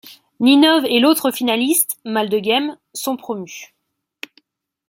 [0.39, 3.75] Ninove et l'autre finaliste, Maldegem sont promus.